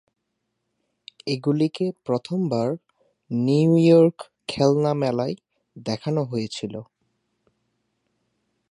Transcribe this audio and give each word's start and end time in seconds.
এগুলিকে 1.27 1.85
প্রথমবার 2.05 2.67
নিউইয়র্ক 3.31 4.17
খেলনা 4.47 4.91
মেলায় 4.93 5.35
দেখানো 5.75 6.21
হয়েছিল। 6.23 6.73